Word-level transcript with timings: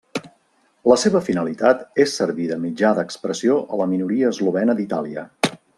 La 0.91 0.95
seva 1.01 1.21
finalitat 1.27 1.83
és 2.05 2.17
servir 2.21 2.49
de 2.53 2.59
mitjà 2.65 2.93
d'expressió 3.01 3.61
a 3.77 3.83
la 3.83 3.91
minoria 3.95 4.33
eslovena 4.35 4.79
d'Itàlia. 4.81 5.29